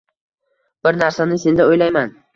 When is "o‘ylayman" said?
1.75-2.15